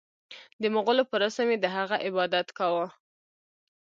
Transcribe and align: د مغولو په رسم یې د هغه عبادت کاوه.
د 0.61 0.63
مغولو 0.75 1.03
په 1.09 1.15
رسم 1.23 1.47
یې 1.53 1.57
د 1.61 1.65
هغه 1.75 1.95
عبادت 2.07 2.47
کاوه. 2.57 2.87